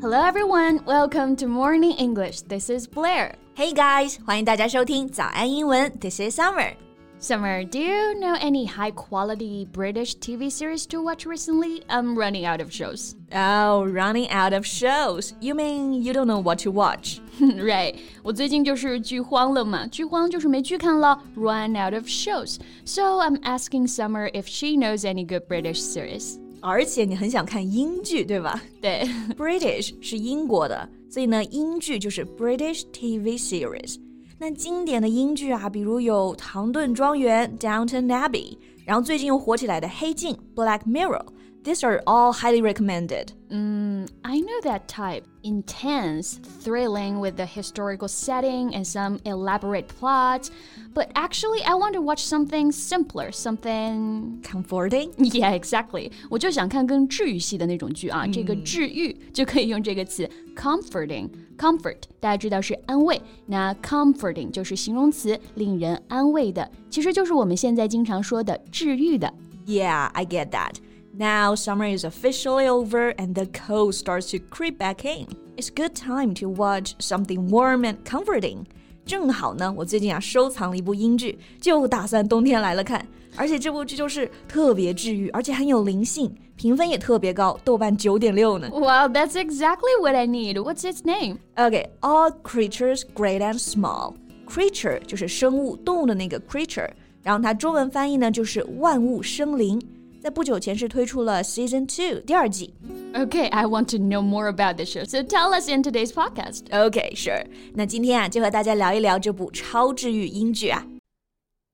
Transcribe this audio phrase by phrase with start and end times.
[0.00, 2.40] Hello everyone, welcome to Morning English.
[2.48, 3.34] This is Blair.
[3.54, 5.92] Hey guys，欢迎大家收听早安英文。
[6.00, 6.72] This is Summer.
[7.20, 11.82] Summer, do you know any high quality British TV series to watch recently?
[11.88, 13.14] I'm running out of shows.
[13.30, 15.34] Oh, running out of shows.
[15.40, 17.20] You mean you don't know what to watch?
[17.40, 17.96] right.
[18.22, 22.56] 我最近就是剧荒了嘛，剧荒就是没剧看了，run out of shows.
[22.86, 26.38] So I'm asking Summer if she knows any good British series.
[26.61, 28.61] 而且你很想看英剧，对吧？
[28.79, 29.01] 对，
[29.37, 33.97] British 是英国的，所以呢，英剧就是 British TV series。
[34.37, 41.25] 那经典的英剧啊，比如有《唐顿庄园》（Downton Abbey），然后最近又火起来的《黑镜》（Black Mirror）。
[41.62, 43.32] These are all highly recommended.
[43.50, 45.24] Mm, I know that type.
[45.42, 50.50] Intense, thrilling with the historical setting and some elaborate plots.
[50.94, 55.12] But actually, I want to watch something simpler, something comforting.
[55.18, 56.12] Yeah, exactly.
[56.30, 69.32] 我就想看更治愈系的那种剧啊，嗯、这个治愈就可以用这个词 comforting。comfort 大家知道是安慰，那 comforting 就是形容词，令人安慰的，其实就是我们现在经常说的治愈的。
[69.66, 70.74] Yeah, I get that.
[71.20, 75.28] Now summer is officially over and the cold starts to creep back in.
[75.56, 78.64] It's good time to watch something warm and comforting.
[79.06, 83.06] 正好呢，我最近啊收藏了一部英剧，就打算冬天来了看。
[83.36, 88.68] 而且这部剧就是特别治愈，而且很有灵性，评分也特别高，豆瓣九点六呢。
[88.72, 90.56] Wow, that's exactly what I need.
[90.56, 91.38] What's its name?
[91.54, 94.14] Okay, all creatures great and small.
[94.48, 96.90] Creature 就是生物、动物的那个 creature，
[97.22, 99.80] 然后它中文翻译呢就是万物生灵。
[100.21, 102.75] 在不久前是推出了 Season Two 第二季。
[103.13, 106.65] Okay, I want to know more about the show, so tell us in today's podcast.
[106.69, 107.43] Okay, sure.
[107.73, 110.85] 那今天啊，就和大家聊一聊这部超治愈英剧啊。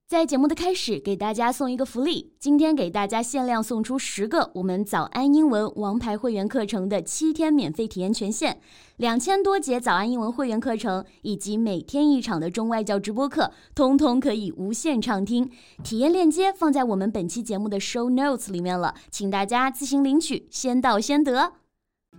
[0.07, 2.31] 在节目的开始，给大家送一个福利。
[2.39, 8.55] 今天给大家限量送出十个我们早安英文王牌会员课程的七天免费体验权限，
[8.95, 15.51] 两千多节早安英文会员课程以及每天一场的中外教直播课，通通可以无限畅听。
[15.83, 21.51] 体验链接放在我们本期节目的 show notes 里面了，请大家自行领取，先到先得。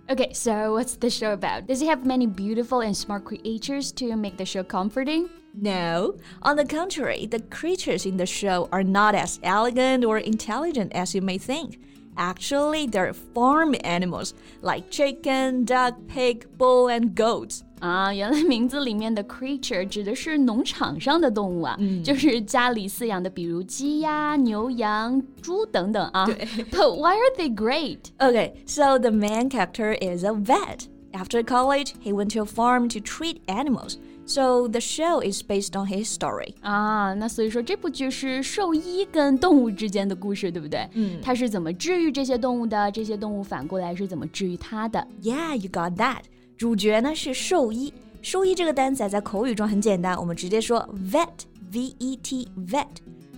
[0.07, 1.65] Okay, so what's the show about?
[1.65, 5.27] Does it have many beautiful and smart creatures to make the show comforting?
[5.58, 10.92] No, on the contrary, the creatures in the show are not as elegant or intelligent
[10.92, 11.78] as you may think.
[12.16, 17.62] Actually, they're farm animals like chicken, duck, pig, bull, and goats.
[17.80, 26.24] 啊，原来名字里面的 creature 指的是农场上的动物啊，嗯、就是家里饲养的，比如鸡呀、牛羊、猪等等啊。
[26.24, 26.46] 对。
[26.70, 27.98] But why are they great?
[28.18, 30.88] Okay, so the main character is a vet.
[31.12, 33.98] After college, he went to a farm to treat animals.
[34.28, 40.88] So the show is based on his story 啊，那所以说这部剧是兽医跟动物之间的故事，对不对？
[40.94, 42.90] 嗯，他是怎么治愈这些动物的？
[42.90, 45.06] 这些动物反过来是怎么治愈他的？
[45.22, 46.22] Yeah, you got that.
[46.56, 47.92] 主角呢是兽医，
[48.22, 52.86] 兽医这个单词在口语中很简单，我们直接说 vet，v e t vet。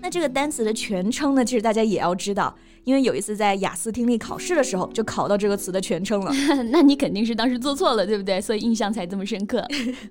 [0.00, 2.54] 那这个单词的全称呢，其实大家也要知道。
[2.84, 6.30] 因为有一次在雅思听力考试的时候，就考到这个词的全称了。
[6.70, 8.40] 那你肯定是当时做错了，对不对？
[8.40, 9.66] 所以印象才这么深刻。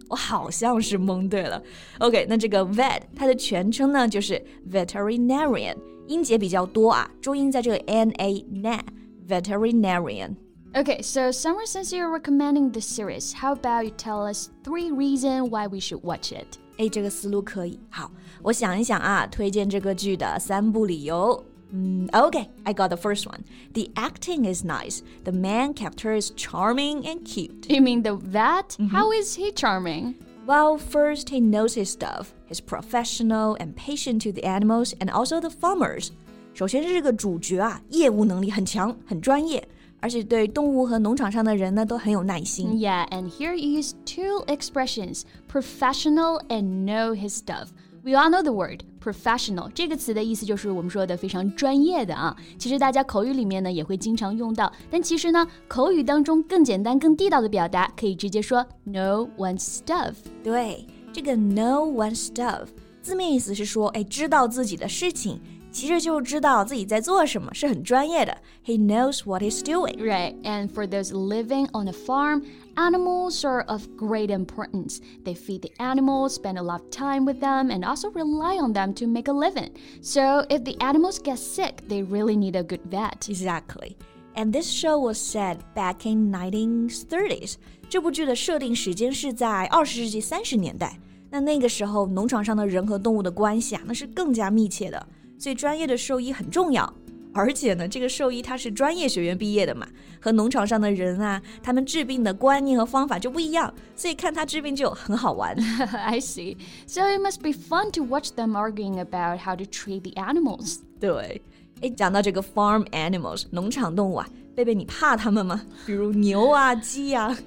[0.09, 1.64] 我好像是蒙对了。
[2.00, 5.76] OK，那这个 vet 它的全称呢就是 veterinarian，
[6.08, 8.84] 音节比较多啊，重音在这个 n a n
[9.26, 15.48] veterinarian。Okay, so Summer, since you're recommending the series, how about you tell us three reasons
[15.48, 16.58] why we should watch it?
[16.80, 17.80] 哎，这个思路可以。
[17.90, 18.12] 好，
[18.42, 21.44] 我想一想啊，推荐这个剧的三部理由。
[21.74, 23.42] Mm, okay, I got the first one.
[23.74, 25.02] The acting is nice.
[25.24, 27.68] The main character is charming and cute.
[27.68, 28.78] You mean the vet?
[28.78, 28.90] Mm -hmm.
[28.90, 30.16] How is he charming?
[30.46, 32.28] Well, first, he knows his stuff.
[32.48, 36.09] He's professional and patient to the animals and also the farmers.
[36.53, 39.68] 首先是这个主角啊，业务能力很强，很专业，
[40.00, 42.78] 而且对动物和农场上的人呢都很有耐心。
[42.78, 45.22] Yeah, and here you use two expressions:
[45.52, 47.70] professional and know his stuff.
[48.03, 52.36] We all know the word professional 这个词的意思就是我们说的非常专业的啊。
[52.59, 60.14] 其实大家口语里面呢也会经常用到，但其实呢口语当中更简单、更地道的表达可以直接说 know one's stuff。
[60.44, 62.67] 对，这个 know one's stuff
[63.02, 65.41] 字面意思是说，哎，知道自己的事情。
[65.72, 68.38] 其实就知道自己在做什么，是很专业的。
[68.66, 69.97] He knows what he's doing.
[69.97, 72.44] Right, and for those living on a farm,
[72.76, 75.00] animals are of great importance.
[75.26, 78.72] They feed the animals, spend a lot of time with them, and also rely on
[78.72, 79.72] them to make a living.
[80.02, 83.28] So if the animals get sick, they really need a good vet.
[83.28, 83.97] Exactly.
[84.38, 87.56] And this show was set back in 1930s.
[87.90, 90.97] 这部剧的设定时间是在二十世纪三十年代。
[91.29, 95.06] 那那个时候，农场上的人和动物的关系啊，那是更加密切的。
[95.41, 96.95] 所以专业的兽医很重要。
[97.33, 99.87] 而且呢，这个兽医他是专业学院毕业的嘛，
[100.21, 105.57] 和农场上的人啊，他们治病的观念和方法就不一样，所以看他治病就很好玩。
[105.95, 106.57] I see.
[106.89, 110.78] So it must be fun to watch them arguing about how to treat the animals.
[110.98, 111.41] 对，
[111.81, 115.63] 哎，讲到这个 farm animals 农场动物啊，贝贝你怕它们吗？
[115.87, 117.39] 比如牛啊、鸡呀、啊。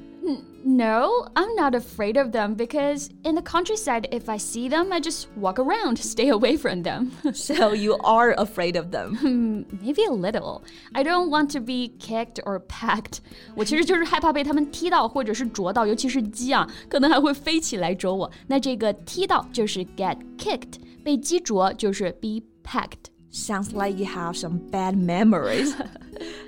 [0.63, 5.01] no, I'm not afraid of them because in the countryside, if I see them, I
[5.01, 7.13] just walk around, stay away from them.
[7.33, 9.17] so you are afraid of them?
[9.17, 10.63] Hmm, maybe a little.
[10.95, 13.21] I don't want to be kicked or pecked.
[13.55, 18.31] 我其实就是害怕被他们踢到或者是啄到，尤其是鸡啊，可能还会飞起来啄我。
[18.47, 25.75] 那这个踢到就是 get kicked，被鸡啄就是 be pecked。Sounds like you have some bad memories.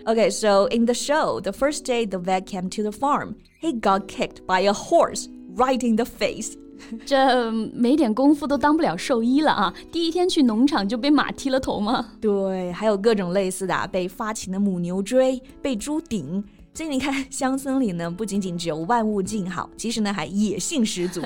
[0.07, 3.79] okay, so in the show, the first day the vet came to the farm, he
[3.79, 6.57] got kicked by a horse right in the face.
[7.05, 9.75] 这没点功夫都当不了兽医了啊！
[9.93, 12.13] 第一天去农场就被马踢了头吗？
[12.23, 16.43] 对，还有各种类似的、啊，被发情的母牛追，被猪顶。
[16.73, 21.21] 所以你看，乡村里呢，不仅仅只有万物静好，其实呢还野性十足。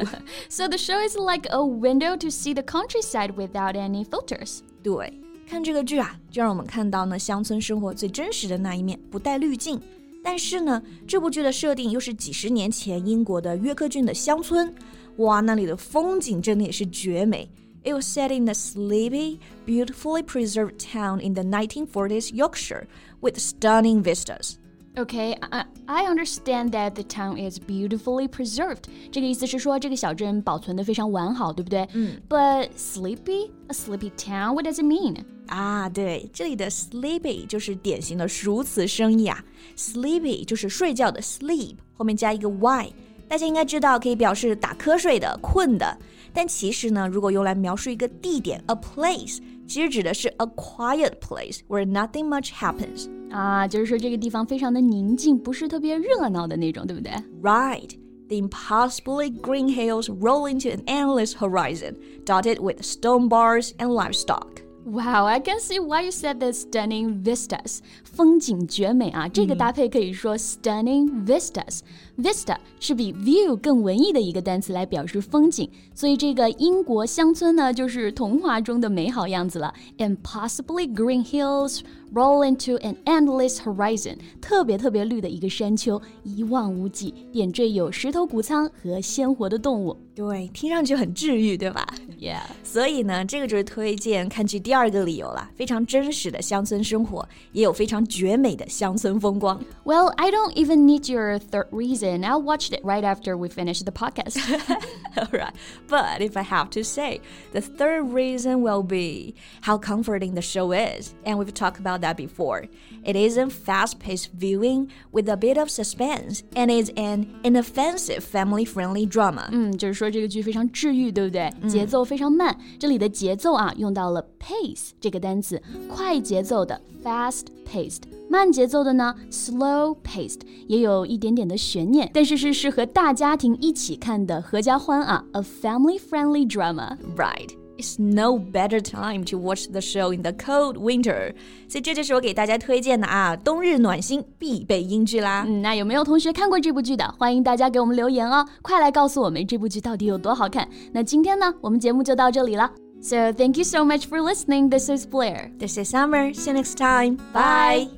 [0.49, 4.59] so the show is like a window to see the countryside without any filters.
[4.83, 5.21] 对。
[5.49, 9.81] 看这个剧啊，就让我们看到呢乡村生活最真实的那一面，不带滤镜。
[10.23, 14.75] 但是呢，这部剧的设定又是几十年前英国的约克郡的乡村，
[15.17, 17.49] 哇，那里的风景真的也是绝美。
[17.85, 22.87] It was set in a sleepy, beautifully preserved town in the 1940s Yorkshire
[23.21, 24.55] with stunning vistas.
[24.97, 28.85] Okay, I, I understand that the town is beautifully preserved.
[29.13, 31.87] 这个意思是说这个小镇保存的非常完好，对不对？
[31.93, 32.23] 嗯。
[32.31, 35.25] But sleepy, a sleepy town, what does it mean?
[35.49, 39.45] 啊，对，这里的 sleepy 就是典型的熟词生意啊。
[39.77, 42.93] sleepy 就是睡觉的 sleep，后面加一个 y，
[43.29, 45.99] 大家应该知道可以表示打瞌睡的、困的。
[46.33, 49.39] 但其实呢，如果用来描述一个地点 a place，
[49.69, 53.09] 其实指的是 a quiet place where nothing much happens。
[53.31, 57.13] 啊，就是说这个地方非常的宁静，不是特别热闹的那种，对不对？
[57.43, 57.91] Right.
[58.29, 64.63] The impossibly green hills roll into an endless horizon, dotted with stone bars and livestock.
[64.87, 67.79] Wow, I can see why you said the stunning vistas.
[68.05, 71.81] 风景绝美啊，这个搭配可以说 stunning vistas。
[72.19, 79.75] Vista 是比 view 更文艺的一个单词来表示风景，所以这个英国乡村呢，就是童话中的美好样子了。
[79.99, 81.81] Impossibly green hills
[82.13, 89.97] roll into an endless horizon，特别特别绿的一个山丘，一望无际，点缀有石头谷仓和鲜活的动物。
[90.15, 91.85] 对，听上去很治愈，对吧？
[92.21, 92.43] Yeah。
[92.63, 95.51] 所以呢，这个就是推荐看剧第二个理由了。
[95.57, 99.61] 非常真实的乡村生活，也有非常绝美的乡村风光。
[99.85, 103.83] Well, I don't even need your third reason and I'll watch it right after we finish
[103.83, 104.39] the podcast.
[105.17, 105.55] All right.
[105.89, 107.21] But if I have to say,
[107.53, 111.15] the third reason will be how comforting the show is.
[111.25, 112.67] And we've talked about that before.
[113.05, 118.65] It isn't fast paced viewing with a bit of suspense, and it's an inoffensive family
[118.65, 119.49] friendly drama.
[119.53, 121.53] 嗯，就是说这个剧非常治愈，对不对？
[121.69, 122.57] 节奏非常慢。
[122.79, 128.03] 这里的节奏啊，用到了 pace 这个单词，快节奏的 fast paced。
[128.29, 136.97] 慢节奏的呢，slow paced，也有一点点的悬念，但是是适合大家庭一起看的合家欢啊，a family-friendly drama.
[137.17, 137.51] Right.
[137.77, 141.35] It's no better time to watch the show in the cold winter.
[141.69, 145.45] 所以这就是我给大家推荐的啊，冬日暖心必备英剧啦。
[145.47, 147.13] 嗯，那有没有同学看过这部剧的？
[147.19, 150.69] 欢迎大家给我们留言哦，快来告诉我们这部剧到底有多好看。
[150.93, 152.71] 那今天呢，我们节目就到这里了。
[153.03, 154.71] So thank you so much for listening.
[154.71, 155.51] This is Blair.
[155.59, 156.33] This is Summer.
[156.33, 157.19] See you next time.
[157.35, 157.98] Bye.